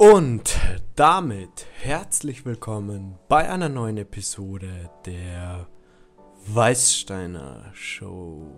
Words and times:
Und 0.00 0.56
damit 0.94 1.66
herzlich 1.78 2.46
willkommen 2.46 3.18
bei 3.28 3.50
einer 3.50 3.68
neuen 3.68 3.98
Episode 3.98 4.88
der 5.04 5.68
Weißsteiner 6.46 7.70
Show. 7.74 8.50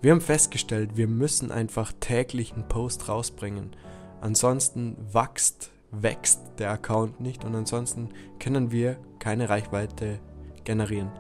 wir 0.02 0.12
haben 0.12 0.22
festgestellt, 0.22 0.92
wir 0.95 1.08
müssen 1.08 1.52
einfach 1.52 1.92
täglich 2.00 2.54
einen 2.54 2.67
Post 2.67 3.09
rausbringen. 3.09 3.76
Ansonsten 4.22 4.95
wächst, 5.12 5.72
wächst 5.92 6.39
der 6.59 6.72
Account 6.72 7.20
nicht 7.20 7.44
und 7.45 7.56
ansonsten 7.56 8.09
können 8.39 8.72
wir 8.72 8.98
keine 9.20 9.50
Reichweite 9.50 10.20
generieren. 10.64 11.12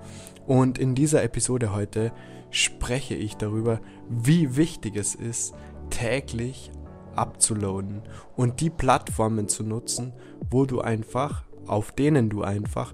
Und 0.45 0.77
in 0.77 0.95
dieser 0.95 1.23
Episode 1.23 1.73
heute 1.73 2.11
spreche 2.51 3.15
ich 3.15 3.35
darüber, 3.35 3.81
wie 4.09 4.55
wichtig 4.55 4.95
es 4.95 5.15
ist, 5.15 5.53
täglich 5.89 6.71
abzuloaden 7.15 8.03
und 8.35 8.61
die 8.61 8.69
Plattformen 8.69 9.47
zu 9.47 9.63
nutzen, 9.63 10.13
wo 10.49 10.65
du 10.65 10.81
einfach, 10.81 11.43
auf 11.65 11.91
denen 11.91 12.29
du 12.29 12.43
einfach 12.43 12.93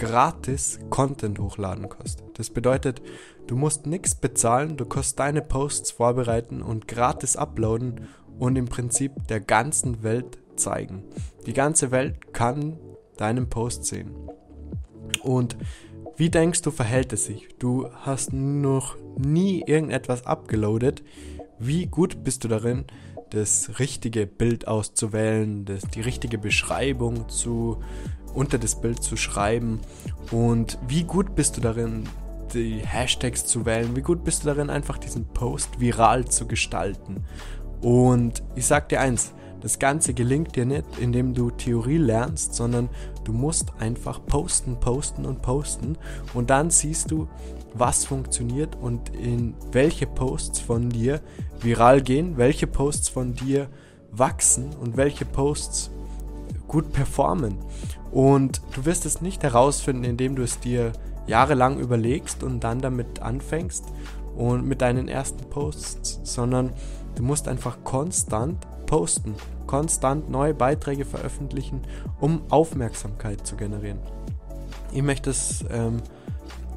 gratis 0.00 0.80
Content 0.88 1.38
hochladen 1.38 1.90
kannst. 1.90 2.24
Das 2.32 2.48
bedeutet, 2.48 3.02
du 3.46 3.54
musst 3.54 3.86
nichts 3.86 4.14
bezahlen, 4.14 4.78
du 4.78 4.86
kannst 4.86 5.18
deine 5.18 5.42
Posts 5.42 5.90
vorbereiten 5.90 6.62
und 6.62 6.88
gratis 6.88 7.36
uploaden 7.36 8.08
und 8.38 8.56
im 8.56 8.64
Prinzip 8.64 9.12
der 9.28 9.40
ganzen 9.40 10.02
Welt 10.02 10.38
zeigen. 10.56 11.04
Die 11.44 11.52
ganze 11.52 11.90
Welt 11.90 12.32
kann 12.32 12.78
deinen 13.18 13.50
Post 13.50 13.84
sehen. 13.84 14.14
Und 15.22 15.58
wie 16.16 16.30
denkst 16.30 16.62
du, 16.62 16.70
verhält 16.70 17.12
es 17.12 17.26
sich? 17.26 17.48
Du 17.58 17.90
hast 17.92 18.32
noch 18.32 18.96
nie 19.18 19.62
irgendetwas 19.66 20.24
abgeloadet. 20.24 21.02
Wie 21.58 21.86
gut 21.86 22.24
bist 22.24 22.42
du 22.44 22.48
darin, 22.48 22.86
das 23.28 23.78
richtige 23.78 24.26
Bild 24.26 24.66
auszuwählen, 24.66 25.66
das, 25.66 25.82
die 25.82 26.00
richtige 26.00 26.38
Beschreibung 26.38 27.28
zu, 27.28 27.82
unter 28.34 28.58
das 28.58 28.80
Bild 28.80 29.02
zu 29.02 29.16
schreiben. 29.16 29.80
Und 30.30 30.78
wie 30.86 31.04
gut 31.04 31.34
bist 31.34 31.56
du 31.56 31.60
darin, 31.60 32.04
die 32.54 32.80
Hashtags 32.84 33.46
zu 33.46 33.64
wählen, 33.66 33.94
wie 33.96 34.02
gut 34.02 34.24
bist 34.24 34.42
du 34.42 34.46
darin, 34.46 34.70
einfach 34.70 34.98
diesen 34.98 35.26
Post 35.26 35.80
viral 35.80 36.24
zu 36.26 36.46
gestalten. 36.46 37.24
Und 37.80 38.42
ich 38.56 38.66
sag 38.66 38.88
dir 38.88 39.00
eins, 39.00 39.32
das 39.60 39.78
Ganze 39.78 40.14
gelingt 40.14 40.56
dir 40.56 40.64
nicht, 40.64 40.86
indem 40.98 41.34
du 41.34 41.50
Theorie 41.50 41.98
lernst, 41.98 42.54
sondern 42.54 42.88
du 43.24 43.32
musst 43.32 43.72
einfach 43.78 44.24
posten, 44.24 44.80
posten 44.80 45.26
und 45.26 45.42
posten. 45.42 45.98
Und 46.34 46.50
dann 46.50 46.70
siehst 46.70 47.10
du, 47.10 47.28
was 47.74 48.04
funktioniert 48.04 48.76
und 48.80 49.10
in 49.10 49.54
welche 49.72 50.06
Posts 50.06 50.60
von 50.60 50.90
dir 50.90 51.20
viral 51.60 52.02
gehen, 52.02 52.36
welche 52.36 52.66
Posts 52.66 53.10
von 53.10 53.34
dir 53.34 53.68
wachsen 54.10 54.70
und 54.80 54.96
welche 54.96 55.24
Posts 55.24 55.90
gut 56.70 56.92
performen. 56.92 57.58
Und 58.12 58.62
du 58.74 58.84
wirst 58.84 59.04
es 59.04 59.20
nicht 59.20 59.42
herausfinden, 59.42 60.04
indem 60.04 60.36
du 60.36 60.42
es 60.42 60.60
dir 60.60 60.92
jahrelang 61.26 61.78
überlegst 61.78 62.42
und 62.42 62.60
dann 62.60 62.80
damit 62.80 63.20
anfängst 63.20 63.84
und 64.36 64.66
mit 64.66 64.80
deinen 64.80 65.08
ersten 65.08 65.50
Posts, 65.50 66.20
sondern 66.22 66.72
du 67.16 67.24
musst 67.24 67.48
einfach 67.48 67.82
konstant 67.82 68.66
posten, 68.86 69.34
konstant 69.66 70.30
neue 70.30 70.54
Beiträge 70.54 71.04
veröffentlichen, 71.04 71.82
um 72.20 72.42
Aufmerksamkeit 72.50 73.46
zu 73.46 73.56
generieren. 73.56 73.98
Ich 74.92 75.02
möchte 75.02 75.30
es 75.30 75.64
ähm, 75.70 75.98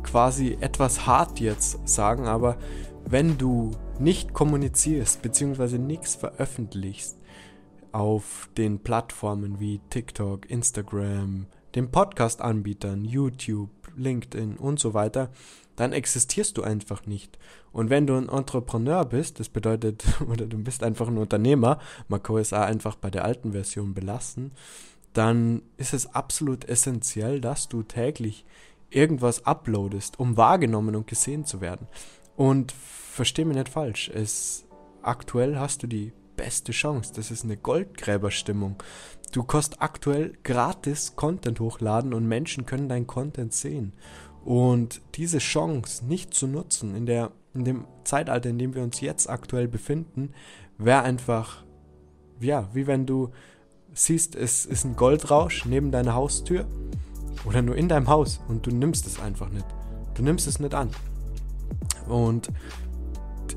quasi 0.01 0.57
etwas 0.59 1.05
hart 1.05 1.39
jetzt 1.39 1.87
sagen, 1.87 2.27
aber 2.27 2.57
wenn 3.05 3.37
du 3.37 3.71
nicht 3.99 4.33
kommunizierst 4.33 5.21
bzw. 5.21 5.77
nichts 5.77 6.15
veröffentlichst 6.15 7.17
auf 7.93 8.49
den 8.57 8.79
Plattformen 8.79 9.59
wie 9.59 9.79
TikTok, 9.89 10.49
Instagram, 10.49 11.45
den 11.75 11.91
Podcast-Anbietern, 11.91 13.05
YouTube, 13.05 13.69
LinkedIn 13.95 14.57
und 14.57 14.79
so 14.79 14.93
weiter, 14.93 15.29
dann 15.75 15.93
existierst 15.93 16.57
du 16.57 16.63
einfach 16.63 17.05
nicht. 17.05 17.39
Und 17.71 17.89
wenn 17.89 18.05
du 18.05 18.15
ein 18.15 18.29
Entrepreneur 18.29 19.05
bist, 19.05 19.39
das 19.39 19.49
bedeutet, 19.49 20.03
oder 20.27 20.45
du 20.45 20.57
bist 20.57 20.83
einfach 20.83 21.07
ein 21.07 21.17
Unternehmer, 21.17 21.79
auch 22.09 22.51
einfach 22.51 22.95
bei 22.95 23.09
der 23.09 23.25
alten 23.25 23.53
Version 23.53 23.93
belassen, 23.93 24.51
dann 25.13 25.61
ist 25.77 25.93
es 25.93 26.13
absolut 26.13 26.65
essentiell, 26.65 27.39
dass 27.39 27.69
du 27.69 27.83
täglich 27.83 28.45
irgendwas 28.89 29.45
uploadest, 29.45 30.19
um 30.19 30.37
wahrgenommen 30.37 30.95
und 30.95 31.07
gesehen 31.07 31.45
zu 31.45 31.61
werden. 31.61 31.87
Und 32.35 32.71
versteh 32.71 33.45
mich 33.45 33.57
nicht 33.57 33.69
falsch, 33.69 34.09
es 34.09 34.65
aktuell 35.03 35.59
hast 35.59 35.83
du 35.83 35.87
die 35.87 36.13
beste 36.43 36.73
Chance. 36.73 37.13
Das 37.15 37.31
ist 37.31 37.45
eine 37.45 37.55
Goldgräberstimmung. 37.55 38.75
Du 39.31 39.43
kannst 39.43 39.81
aktuell 39.81 40.33
gratis 40.43 41.15
Content 41.15 41.61
hochladen 41.61 42.13
und 42.13 42.27
Menschen 42.27 42.65
können 42.65 42.89
dein 42.89 43.07
Content 43.07 43.53
sehen. 43.53 43.93
Und 44.43 45.01
diese 45.15 45.37
Chance 45.37 46.05
nicht 46.05 46.33
zu 46.33 46.47
nutzen 46.47 46.95
in 46.95 47.05
der 47.05 47.31
in 47.53 47.65
dem 47.65 47.85
Zeitalter, 48.03 48.49
in 48.49 48.57
dem 48.57 48.73
wir 48.73 48.81
uns 48.81 48.99
jetzt 48.99 49.29
aktuell 49.29 49.67
befinden, 49.67 50.33
wäre 50.77 51.03
einfach 51.03 51.63
ja, 52.39 52.67
wie 52.73 52.87
wenn 52.87 53.05
du 53.05 53.29
siehst, 53.93 54.35
es 54.35 54.65
ist 54.65 54.83
ein 54.83 54.95
Goldrausch 54.95 55.65
neben 55.65 55.91
deiner 55.91 56.13
Haustür 56.15 56.65
oder 57.45 57.61
nur 57.61 57.77
in 57.77 57.87
deinem 57.87 58.07
Haus 58.07 58.41
und 58.49 58.65
du 58.65 58.71
nimmst 58.71 59.07
es 59.07 59.19
einfach 59.19 59.49
nicht. 59.49 59.67
Du 60.15 60.23
nimmst 60.23 60.47
es 60.47 60.59
nicht 60.59 60.73
an. 60.73 60.89
Und 62.07 62.49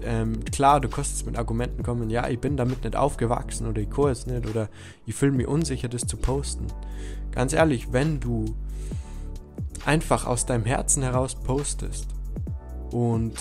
ähm, 0.07 0.45
klar, 0.45 0.81
du 0.81 0.89
kannst 0.89 1.27
mit 1.27 1.37
Argumenten 1.37 1.83
kommen, 1.83 2.09
ja, 2.11 2.29
ich 2.29 2.39
bin 2.39 2.57
damit 2.57 2.85
nicht 2.85 2.97
aufgewachsen 2.97 3.67
oder 3.67 3.81
ich 3.81 3.91
kann 3.91 4.11
es 4.11 4.27
nicht 4.27 4.47
oder 4.47 4.69
ich 5.05 5.15
fühle 5.15 5.33
mich 5.33 5.47
unsicher, 5.47 5.89
das 5.89 6.07
zu 6.07 6.17
posten. 6.17 6.67
Ganz 7.33 7.53
ehrlich, 7.53 7.93
wenn 7.93 8.21
du 8.21 8.55
einfach 9.85 10.27
aus 10.27 10.47
deinem 10.47 10.65
Herzen 10.65 11.03
heraus 11.03 11.35
postest 11.35 12.07
und 12.91 13.35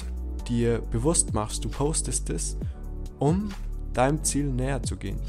dir 0.47 0.79
bewusst 0.91 1.33
machst, 1.33 1.63
du 1.63 1.69
postest 1.69 2.29
es, 2.29 2.57
um 3.19 3.49
deinem 3.93 4.23
Ziel 4.23 4.45
näher 4.45 4.83
zu 4.83 4.97
gehen. 4.97 5.19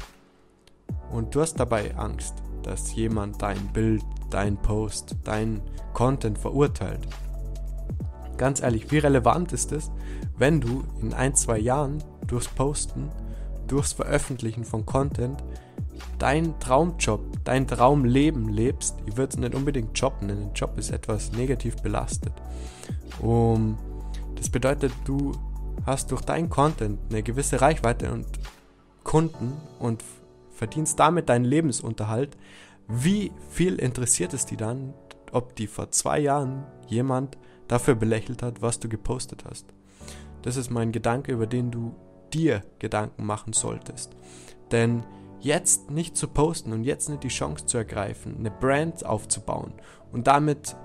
Und 1.11 1.33
du 1.33 1.41
hast 1.41 1.55
dabei 1.55 1.95
Angst, 1.95 2.33
dass 2.63 2.93
jemand 2.95 3.41
dein 3.41 3.67
Bild 3.73 4.03
dein 4.29 4.57
Post, 4.57 5.15
dein 5.23 5.61
Content 5.93 6.37
verurteilt. 6.37 7.07
Ganz 8.37 8.61
ehrlich, 8.61 8.91
wie 8.91 8.99
relevant 8.99 9.51
ist 9.53 9.71
es, 9.71 9.91
wenn 10.37 10.61
du 10.61 10.83
in 11.01 11.13
ein, 11.13 11.35
zwei 11.35 11.57
Jahren 11.57 12.03
durchs 12.27 12.47
Posten, 12.47 13.09
durchs 13.67 13.93
Veröffentlichen 13.93 14.63
von 14.63 14.85
Content 14.85 15.43
dein 16.19 16.59
Traumjob, 16.59 17.43
dein 17.43 17.67
Traumleben 17.67 18.49
lebst? 18.49 18.95
Ich 19.05 19.17
würde 19.17 19.31
es 19.31 19.37
nicht 19.37 19.55
unbedingt 19.55 19.97
Job 19.99 20.21
nennen. 20.21 20.51
Job 20.53 20.77
ist 20.77 20.91
etwas 20.91 21.31
negativ 21.31 21.77
belastet. 21.77 22.33
Um 23.19 23.77
Das 24.35 24.49
bedeutet, 24.49 24.93
du 25.05 25.31
hast 25.85 26.11
durch 26.11 26.21
deinen 26.21 26.49
Content 26.49 26.99
eine 27.09 27.23
gewisse 27.23 27.59
Reichweite 27.59 28.11
und 28.11 28.27
Kunden 29.03 29.53
und 29.79 30.03
verdienst 30.51 30.99
damit 30.99 31.29
deinen 31.29 31.45
Lebensunterhalt. 31.45 32.37
Wie 32.87 33.31
viel 33.49 33.75
interessiert 33.75 34.33
es 34.33 34.45
die 34.45 34.57
dann, 34.57 34.93
ob 35.31 35.55
die 35.55 35.67
vor 35.67 35.91
zwei 35.91 36.19
Jahren 36.19 36.65
jemand 36.87 37.37
dafür 37.67 37.95
belächelt 37.95 38.43
hat, 38.43 38.61
was 38.61 38.79
du 38.79 38.89
gepostet 38.89 39.45
hast? 39.49 39.65
Das 40.41 40.57
ist 40.57 40.69
mein 40.69 40.91
Gedanke, 40.91 41.31
über 41.31 41.47
den 41.47 41.71
du 41.71 41.95
dir 42.33 42.63
Gedanken 42.79 43.25
machen 43.25 43.53
solltest. 43.53 44.15
Denn 44.71 45.03
jetzt 45.39 45.91
nicht 45.91 46.17
zu 46.17 46.27
posten 46.27 46.73
und 46.73 46.83
jetzt 46.83 47.09
nicht 47.09 47.23
die 47.23 47.29
Chance 47.29 47.65
zu 47.65 47.77
ergreifen, 47.77 48.35
eine 48.37 48.51
Brand 48.51 49.05
aufzubauen 49.05 49.73
und 50.11 50.27
damit 50.27 50.75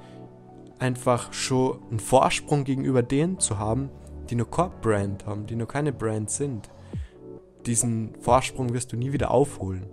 einfach 0.79 1.33
schon 1.33 1.79
einen 1.91 2.01
Vorsprung 2.01 2.65
gegenüber 2.65 3.03
denen 3.03 3.39
zu 3.39 3.59
haben, 3.59 3.91
die 4.29 4.35
nur 4.35 4.51
Core-Brand 4.51 5.27
haben, 5.27 5.47
die 5.47 5.57
nur 5.57 5.69
keine 5.69 5.93
Brand 5.93 6.31
sind. 6.31 6.69
Diesen 7.67 8.15
Vorsprung 8.21 8.73
wirst 8.73 8.93
du 8.93 8.97
nie 8.97 9.13
wieder 9.13 9.31
aufholen. 9.31 9.87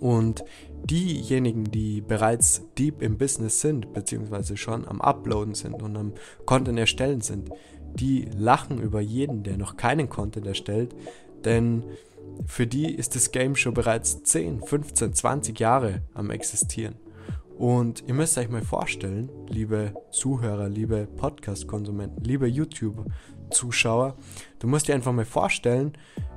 Und 0.00 0.44
diejenigen, 0.84 1.64
die 1.64 2.00
bereits 2.00 2.62
deep 2.78 3.02
im 3.02 3.18
Business 3.18 3.60
sind, 3.60 3.92
beziehungsweise 3.92 4.56
schon 4.56 4.86
am 4.86 5.00
Uploaden 5.00 5.54
sind 5.54 5.82
und 5.82 5.96
am 5.96 6.12
Content 6.44 6.78
erstellen 6.78 7.20
sind, 7.20 7.50
die 7.94 8.28
lachen 8.36 8.80
über 8.80 9.00
jeden, 9.00 9.42
der 9.42 9.56
noch 9.56 9.76
keinen 9.76 10.08
Content 10.08 10.46
erstellt, 10.46 10.94
denn 11.44 11.84
für 12.46 12.66
die 12.66 12.92
ist 12.94 13.14
das 13.14 13.32
Game 13.32 13.56
schon 13.56 13.74
bereits 13.74 14.22
10, 14.22 14.62
15, 14.62 15.12
20 15.12 15.60
Jahre 15.60 16.02
am 16.14 16.30
Existieren. 16.30 16.96
Und 17.56 18.02
ihr 18.08 18.14
müsst 18.14 18.36
euch 18.36 18.48
mal 18.48 18.62
vorstellen, 18.62 19.30
liebe 19.48 19.94
Zuhörer, 20.10 20.68
liebe 20.68 21.06
Podcast-Konsumenten, 21.16 22.24
liebe 22.24 22.48
YouTube-Zuschauer, 22.48 24.16
du 24.58 24.66
musst 24.66 24.88
dir 24.88 24.94
einfach 24.94 25.12
mal 25.12 25.24
vorstellen, 25.24 25.92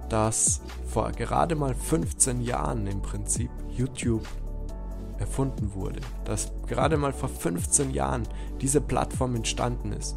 dass 0.10 0.62
vor 0.88 1.12
gerade 1.12 1.56
mal 1.56 1.76
15 1.76 2.42
Jahren 2.42 2.88
im 2.88 3.02
Prinzip 3.02 3.50
YouTube 3.70 4.28
erfunden 5.20 5.74
wurde. 5.74 6.00
Dass 6.26 6.52
gerade 6.68 6.98
mal 6.98 7.14
vor 7.14 7.30
15 7.30 7.92
Jahren 7.92 8.24
diese 8.62 8.82
Plattform 8.82 9.36
entstanden 9.36 9.92
ist. 9.92 10.16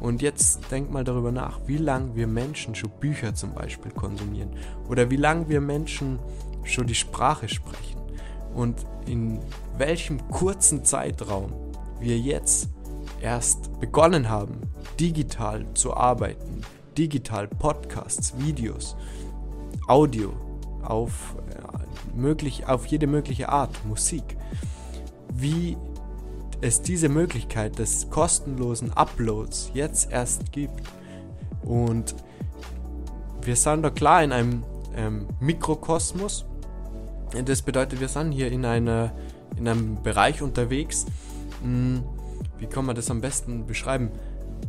Und 0.00 0.22
jetzt 0.22 0.70
denk 0.70 0.90
mal 0.90 1.04
darüber 1.04 1.32
nach, 1.32 1.60
wie 1.66 1.78
lange 1.78 2.14
wir 2.14 2.26
Menschen 2.26 2.74
schon 2.74 2.90
Bücher 3.00 3.34
zum 3.34 3.54
Beispiel 3.54 3.92
konsumieren. 3.92 4.50
Oder 4.88 5.10
wie 5.10 5.16
lange 5.16 5.48
wir 5.48 5.60
Menschen 5.60 6.18
schon 6.64 6.86
die 6.86 6.94
Sprache 6.94 7.48
sprechen. 7.48 8.00
Und 8.54 8.86
in 9.06 9.40
welchem 9.78 10.28
kurzen 10.28 10.84
Zeitraum 10.84 11.52
wir 12.00 12.18
jetzt 12.18 12.68
erst 13.20 13.80
begonnen 13.80 14.28
haben, 14.28 14.60
digital 15.00 15.66
zu 15.74 15.94
arbeiten. 15.94 16.60
Digital 16.96 17.48
Podcasts, 17.48 18.34
Videos, 18.38 18.96
Audio 19.88 20.32
auf, 20.82 21.36
äh, 21.50 22.16
möglich, 22.16 22.66
auf 22.66 22.86
jede 22.86 23.06
mögliche 23.06 23.48
Art, 23.48 23.84
Musik. 23.86 24.36
Wie 25.32 25.76
es 26.60 26.80
diese 26.80 27.08
Möglichkeit 27.08 27.78
des 27.78 28.08
kostenlosen 28.10 28.92
Uploads 28.92 29.70
jetzt 29.74 30.10
erst 30.10 30.50
gibt. 30.52 30.82
Und 31.62 32.14
wir 33.42 33.56
sind 33.56 33.82
da 33.82 33.90
klar 33.90 34.24
in 34.24 34.32
einem 34.32 34.64
ähm, 34.96 35.26
Mikrokosmos. 35.40 36.46
Das 37.44 37.62
bedeutet, 37.62 38.00
wir 38.00 38.08
sind 38.08 38.32
hier 38.32 38.50
in, 38.50 38.64
einer, 38.64 39.12
in 39.56 39.68
einem 39.68 40.02
Bereich 40.02 40.40
unterwegs. 40.40 41.04
Hm, 41.62 42.02
wie 42.58 42.66
kann 42.66 42.86
man 42.86 42.96
das 42.96 43.10
am 43.10 43.20
besten 43.20 43.66
beschreiben? 43.66 44.10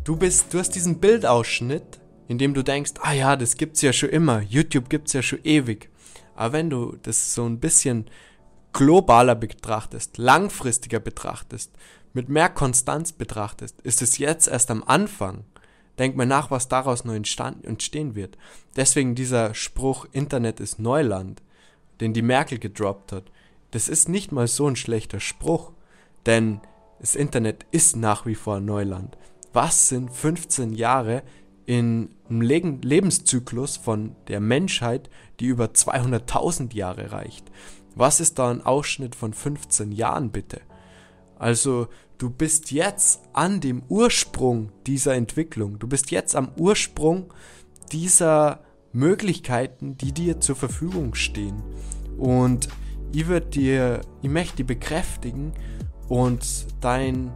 Du 0.03 0.17
bist, 0.17 0.53
du 0.53 0.59
hast 0.59 0.71
diesen 0.71 0.99
Bildausschnitt, 0.99 1.99
in 2.27 2.37
dem 2.37 2.53
du 2.53 2.63
denkst, 2.63 2.93
ah 3.01 3.13
ja, 3.13 3.35
das 3.35 3.57
gibt's 3.57 3.81
ja 3.81 3.93
schon 3.93 4.09
immer, 4.09 4.41
YouTube 4.41 4.89
gibt's 4.89 5.13
ja 5.13 5.21
schon 5.21 5.39
ewig. 5.43 5.89
Aber 6.35 6.53
wenn 6.53 6.69
du 6.69 6.97
das 7.03 7.33
so 7.33 7.45
ein 7.45 7.59
bisschen 7.59 8.05
globaler 8.73 9.35
betrachtest, 9.35 10.17
langfristiger 10.17 10.99
betrachtest, 10.99 11.71
mit 12.13 12.29
mehr 12.29 12.49
Konstanz 12.49 13.11
betrachtest, 13.11 13.81
ist 13.81 14.01
es 14.01 14.17
jetzt 14.17 14.47
erst 14.47 14.71
am 14.71 14.83
Anfang. 14.83 15.43
Denk 15.97 16.15
mal 16.15 16.25
nach, 16.25 16.51
was 16.51 16.67
daraus 16.67 17.05
noch 17.05 17.13
entstehen 17.13 18.15
wird. 18.15 18.37
Deswegen 18.75 19.15
dieser 19.15 19.53
Spruch, 19.53 20.07
Internet 20.11 20.59
ist 20.59 20.79
Neuland, 20.79 21.41
den 22.01 22.13
die 22.13 22.21
Merkel 22.21 22.59
gedroppt 22.59 23.13
hat. 23.13 23.31
Das 23.71 23.87
ist 23.87 24.09
nicht 24.09 24.31
mal 24.31 24.47
so 24.47 24.67
ein 24.67 24.75
schlechter 24.75 25.19
Spruch, 25.19 25.71
denn 26.25 26.59
das 26.99 27.15
Internet 27.15 27.65
ist 27.71 27.95
nach 27.95 28.25
wie 28.25 28.35
vor 28.35 28.59
Neuland. 28.59 29.17
Was 29.53 29.87
sind 29.87 30.11
15 30.11 30.73
Jahre 30.73 31.23
in 31.65 32.09
einem 32.29 32.41
Lebenszyklus 32.81 33.77
von 33.77 34.15
der 34.27 34.39
Menschheit, 34.39 35.09
die 35.39 35.47
über 35.47 35.65
200.000 35.65 36.73
Jahre 36.73 37.11
reicht? 37.11 37.51
Was 37.95 38.19
ist 38.19 38.39
da 38.39 38.49
ein 38.51 38.65
Ausschnitt 38.65 39.15
von 39.15 39.33
15 39.33 39.91
Jahren 39.91 40.31
bitte? 40.31 40.61
Also 41.37 41.87
du 42.17 42.29
bist 42.29 42.71
jetzt 42.71 43.21
an 43.33 43.61
dem 43.61 43.83
Ursprung 43.87 44.71
dieser 44.85 45.15
Entwicklung. 45.15 45.79
Du 45.79 45.87
bist 45.87 46.11
jetzt 46.11 46.35
am 46.35 46.49
Ursprung 46.57 47.33
dieser 47.91 48.59
Möglichkeiten, 48.93 49.97
die 49.97 50.11
dir 50.11 50.39
zur 50.39 50.55
Verfügung 50.55 51.15
stehen. 51.15 51.61
Und 52.17 52.69
ich 53.11 53.27
würde 53.27 53.47
dir, 53.47 54.01
ich 54.21 54.29
möchte 54.29 54.57
dir 54.57 54.65
bekräftigen 54.65 55.53
und 56.07 56.67
dein 56.81 57.31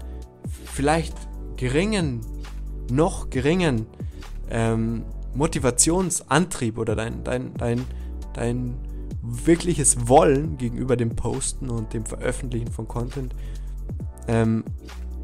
vielleicht 0.66 1.16
geringen, 1.58 2.22
noch 2.90 3.30
geringen 3.30 3.86
ähm, 4.50 5.04
Motivationsantrieb 5.34 6.78
oder 6.78 6.96
dein, 6.96 7.24
dein, 7.24 7.54
dein, 7.56 7.86
dein 8.34 8.76
wirkliches 9.22 10.08
Wollen 10.08 10.58
gegenüber 10.58 10.96
dem 10.96 11.16
Posten 11.16 11.70
und 11.70 11.94
dem 11.94 12.06
Veröffentlichen 12.06 12.72
von 12.72 12.88
Content 12.88 13.36
ähm, 14.28 14.64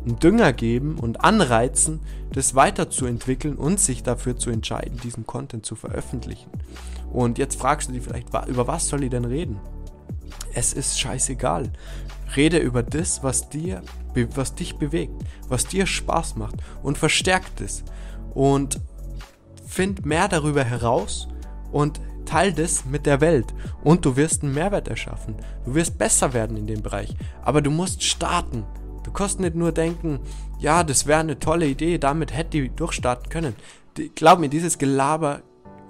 einen 0.06 0.20
Dünger 0.20 0.54
geben 0.54 0.98
und 1.00 1.24
anreizen, 1.24 2.00
das 2.32 2.56
weiterzuentwickeln 2.56 3.56
und 3.56 3.80
sich 3.80 4.04
dafür 4.04 4.38
zu 4.38 4.50
entscheiden, 4.50 5.00
diesen 5.04 5.26
Content 5.26 5.66
zu 5.66 5.76
veröffentlichen. 5.76 6.50
Und 7.12 7.38
jetzt 7.38 7.60
fragst 7.60 7.90
du 7.90 7.94
dich 7.94 8.04
vielleicht, 8.04 8.30
über 8.48 8.68
was 8.68 8.88
soll 8.88 9.04
ich 9.04 9.10
denn 9.10 9.26
reden? 9.26 9.60
Es 10.54 10.74
ist 10.74 11.00
scheißegal. 11.00 11.72
Rede 12.36 12.58
über 12.58 12.84
das, 12.84 13.24
was 13.24 13.50
dir, 13.50 13.82
was 14.36 14.56
dich 14.56 14.76
bewegt, 14.76 15.14
was 15.48 15.66
dir 15.66 15.86
Spaß 15.86 16.36
macht 16.36 16.56
und 16.84 16.98
verstärkt 16.98 17.62
es. 17.62 17.84
Und 18.34 18.80
find 19.76 20.06
mehr 20.06 20.30
darüber 20.30 20.64
heraus 20.64 21.28
und 21.74 22.00
Teil 22.26 22.54
das 22.54 22.86
mit 22.86 23.06
der 23.06 23.20
Welt 23.20 23.54
und 23.84 24.06
du 24.06 24.16
wirst 24.16 24.42
einen 24.42 24.54
Mehrwert 24.54 24.88
erschaffen. 24.88 25.36
Du 25.66 25.76
wirst 25.76 25.98
besser 25.98 26.34
werden 26.34 26.56
in 26.56 26.66
dem 26.66 26.82
Bereich. 26.82 27.14
Aber 27.44 27.62
du 27.62 27.70
musst 27.70 28.02
starten. 28.02 28.64
Du 29.04 29.12
kannst 29.12 29.40
nicht 29.40 29.54
nur 29.54 29.74
denken, 29.74 30.20
ja, 30.60 30.84
das 30.84 31.06
wäre 31.06 31.20
eine 31.20 31.40
tolle 31.40 31.68
Idee, 31.68 31.98
damit 31.98 32.34
hätte 32.34 32.58
ich 32.58 32.72
durchstarten 32.72 33.30
können. 33.30 33.56
Die, 33.98 34.10
glaub 34.10 34.40
mir, 34.40 34.50
dieses 34.50 34.78
Gelaber 34.78 35.42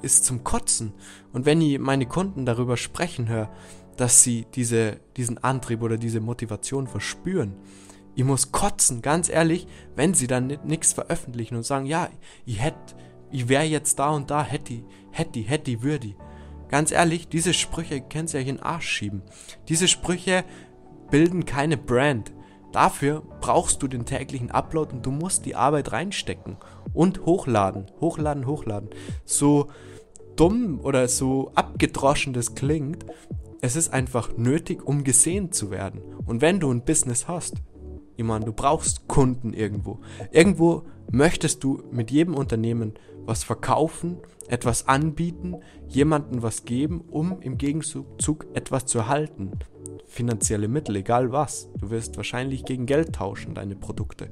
ist 0.01 0.25
zum 0.25 0.43
Kotzen. 0.43 0.91
Und 1.31 1.45
wenn 1.45 1.61
ich 1.61 1.79
meine 1.79 2.07
Kunden 2.07 2.45
darüber 2.45 2.77
sprechen 2.77 3.29
höre, 3.29 3.49
dass 3.97 4.23
sie 4.23 4.45
diese, 4.55 4.97
diesen 5.15 5.41
Antrieb 5.43 5.81
oder 5.83 5.97
diese 5.97 6.19
Motivation 6.19 6.87
verspüren, 6.87 7.53
ich 8.15 8.23
muss 8.23 8.51
kotzen, 8.51 9.01
ganz 9.01 9.29
ehrlich, 9.29 9.67
wenn 9.95 10.13
sie 10.13 10.27
dann 10.27 10.57
nichts 10.63 10.93
veröffentlichen 10.93 11.55
und 11.55 11.63
sagen, 11.63 11.85
ja, 11.85 12.09
ich 12.45 12.61
hätte, 12.61 12.95
ich 13.35 13.49
wäre 13.49 13.65
jetzt 13.65 13.99
da 13.99 14.11
und 14.11 14.31
da, 14.31 14.45
hätte, 14.45 14.81
hätte, 15.11 15.41
hätte, 15.41 15.83
würde. 15.83 16.15
Ganz 16.69 16.93
ehrlich, 16.93 17.27
diese 17.27 17.53
Sprüche 17.53 17.99
könnt 17.99 18.33
ihr 18.33 18.39
euch 18.39 18.47
in 18.47 18.55
den 18.55 18.63
Arsch 18.63 18.87
schieben. 18.87 19.23
Diese 19.67 19.89
Sprüche 19.89 20.45
bilden 21.11 21.43
keine 21.43 21.75
Brand. 21.75 22.31
Dafür 22.71 23.23
brauchst 23.41 23.83
du 23.83 23.89
den 23.89 24.05
täglichen 24.05 24.51
Upload 24.51 24.95
und 24.95 25.05
du 25.05 25.11
musst 25.11 25.45
die 25.45 25.55
Arbeit 25.55 25.91
reinstecken 25.91 26.55
und 26.93 27.25
hochladen, 27.25 27.87
hochladen, 27.99 28.47
hochladen. 28.47 28.89
So 29.25 29.67
dumm 30.37 30.79
oder 30.79 31.09
so 31.09 31.51
abgedroschen 31.55 32.31
das 32.31 32.55
klingt, 32.55 33.05
es 33.59 33.75
ist 33.75 33.91
einfach 33.91 34.37
nötig, 34.37 34.81
um 34.87 35.03
gesehen 35.03 35.51
zu 35.51 35.71
werden. 35.71 36.01
Und 36.25 36.41
wenn 36.41 36.61
du 36.61 36.71
ein 36.71 36.85
Business 36.85 37.27
hast, 37.27 37.55
ich 38.15 38.23
meine, 38.23 38.45
du 38.45 38.53
brauchst 38.53 39.09
Kunden 39.09 39.53
irgendwo. 39.53 39.99
Irgendwo 40.31 40.83
möchtest 41.11 41.65
du 41.65 41.83
mit 41.91 42.11
jedem 42.11 42.33
Unternehmen 42.33 42.93
was 43.25 43.43
verkaufen, 43.43 44.17
etwas 44.47 44.87
anbieten, 44.87 45.55
jemandem 45.87 46.43
was 46.43 46.65
geben, 46.65 47.01
um 47.09 47.41
im 47.41 47.57
Gegenzug 47.57 48.45
etwas 48.53 48.85
zu 48.85 48.99
erhalten. 48.99 49.51
Finanzielle 50.07 50.67
Mittel, 50.67 50.97
egal 50.97 51.31
was. 51.31 51.69
Du 51.79 51.89
wirst 51.89 52.17
wahrscheinlich 52.17 52.65
gegen 52.65 52.85
Geld 52.85 53.13
tauschen, 53.13 53.55
deine 53.55 53.75
Produkte. 53.75 54.29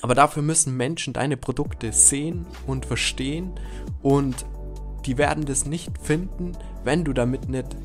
Aber 0.00 0.14
dafür 0.14 0.42
müssen 0.42 0.76
Menschen 0.76 1.12
deine 1.12 1.36
Produkte 1.36 1.92
sehen 1.92 2.46
und 2.66 2.86
verstehen 2.86 3.52
und 4.02 4.44
die 5.06 5.18
werden 5.18 5.44
das 5.44 5.66
nicht 5.66 5.98
finden, 5.98 6.52
wenn 6.84 7.04
du 7.04 7.12
damit 7.12 7.48
nicht 7.48 7.76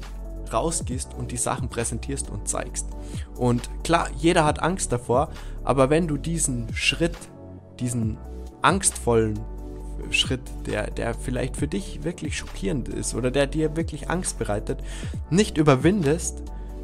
rausgehst 0.52 1.14
und 1.14 1.32
die 1.32 1.38
Sachen 1.38 1.70
präsentierst 1.70 2.30
und 2.30 2.48
zeigst. 2.48 2.88
Und 3.36 3.70
klar, 3.84 4.10
jeder 4.18 4.46
hat 4.46 4.62
Angst 4.62 4.92
davor, 4.92 5.30
aber 5.64 5.90
wenn 5.90 6.08
du 6.08 6.18
diesen 6.18 6.74
Schritt, 6.74 7.18
diesen 7.80 8.18
angstvollen 8.62 9.40
Schritt, 10.14 10.42
der, 10.66 10.90
der 10.92 11.14
vielleicht 11.14 11.58
für 11.58 11.68
dich 11.68 12.04
wirklich 12.04 12.38
schockierend 12.38 12.90
ist 12.90 13.16
oder 13.16 13.32
der 13.32 13.48
dir 13.48 13.76
wirklich 13.76 14.10
Angst 14.10 14.40
bereitet, 14.40 14.80
nicht 15.30 15.58
überwindest, 15.58 16.44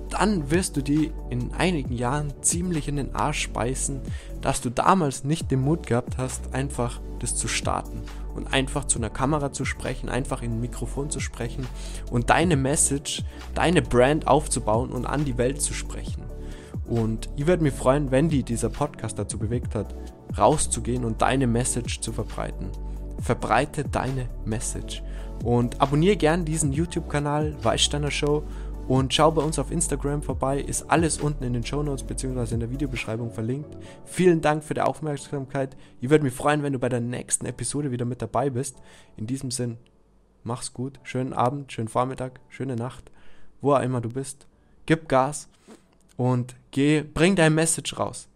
dann 0.09 0.51
wirst 0.51 0.77
du 0.77 0.81
die 0.81 1.11
in 1.29 1.53
einigen 1.53 1.93
Jahren 1.93 2.33
ziemlich 2.41 2.87
in 2.87 2.97
den 2.97 3.15
Arsch 3.15 3.41
speisen, 3.41 4.01
dass 4.41 4.61
du 4.61 4.69
damals 4.69 5.23
nicht 5.23 5.49
den 5.49 5.61
Mut 5.61 5.87
gehabt 5.87 6.17
hast, 6.17 6.53
einfach 6.53 7.01
das 7.19 7.35
zu 7.35 7.47
starten 7.47 8.01
und 8.35 8.53
einfach 8.53 8.85
zu 8.85 8.99
einer 8.99 9.09
Kamera 9.09 9.51
zu 9.51 9.65
sprechen, 9.65 10.09
einfach 10.09 10.43
in 10.43 10.51
ein 10.51 10.61
Mikrofon 10.61 11.09
zu 11.09 11.19
sprechen 11.19 11.65
und 12.11 12.29
deine 12.29 12.55
Message, 12.55 13.23
deine 13.55 13.81
Brand 13.81 14.27
aufzubauen 14.27 14.91
und 14.91 15.05
an 15.05 15.25
die 15.25 15.37
Welt 15.37 15.61
zu 15.61 15.73
sprechen. 15.73 16.23
Und 16.85 17.29
ich 17.35 17.47
würde 17.47 17.63
mich 17.63 17.73
freuen, 17.73 18.11
wenn 18.11 18.29
die 18.29 18.43
dieser 18.43 18.69
Podcast 18.69 19.17
dazu 19.17 19.39
bewegt 19.39 19.73
hat, 19.73 19.95
rauszugehen 20.37 21.05
und 21.05 21.21
deine 21.21 21.47
Message 21.47 22.01
zu 22.01 22.11
verbreiten. 22.11 22.69
Verbreite 23.23 23.85
deine 23.85 24.27
Message. 24.45 25.01
Und 25.43 25.79
abonniere 25.81 26.17
gern 26.17 26.45
diesen 26.45 26.73
YouTube-Kanal 26.73 27.55
Weißsteiner 27.63 28.11
Show 28.11 28.43
und 28.87 29.13
schau 29.13 29.31
bei 29.31 29.41
uns 29.41 29.59
auf 29.59 29.71
Instagram 29.71 30.21
vorbei, 30.21 30.59
ist 30.59 30.89
alles 30.91 31.19
unten 31.19 31.45
in 31.45 31.53
den 31.53 31.65
Show 31.65 31.83
Notes 31.83 32.03
bzw. 32.03 32.53
in 32.53 32.59
der 32.59 32.69
Videobeschreibung 32.69 33.31
verlinkt. 33.31 33.77
Vielen 34.03 34.41
Dank 34.41 34.63
für 34.63 34.73
die 34.73 34.81
Aufmerksamkeit. 34.81 35.77
Ich 36.01 36.09
würde 36.09 36.25
mich 36.25 36.33
freuen, 36.33 36.63
wenn 36.63 36.73
du 36.73 36.79
bei 36.79 36.89
der 36.89 36.99
nächsten 36.99 37.45
Episode 37.45 37.91
wieder 37.91 38.03
mit 38.03 38.21
dabei 38.21 38.49
bist. 38.49 38.75
In 39.15 39.25
diesem 39.25 39.51
Sinn, 39.51 39.77
mach's 40.43 40.73
gut, 40.73 40.99
schönen 41.03 41.31
Abend, 41.31 41.71
schönen 41.71 41.87
Vormittag, 41.87 42.41
schöne 42.49 42.75
Nacht, 42.75 43.09
wo 43.61 43.73
auch 43.73 43.81
immer 43.81 44.01
du 44.01 44.09
bist. 44.09 44.47
Gib 44.85 45.07
Gas 45.07 45.47
und 46.17 46.55
geh, 46.71 47.03
bring 47.03 47.37
dein 47.37 47.55
Message 47.55 47.97
raus. 47.97 48.27